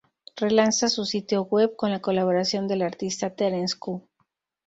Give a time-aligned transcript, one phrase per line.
[0.35, 4.01] Relanza su sitio web con la colaboración del artista Terence Koh.